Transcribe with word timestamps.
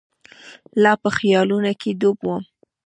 لا 0.83 0.91
په 1.01 1.09
خیالونو 1.17 1.71
کې 1.81 1.91
ډوب 1.99 2.17
وم. 2.27 2.43